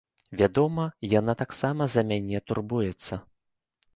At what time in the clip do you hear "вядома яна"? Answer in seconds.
0.39-1.35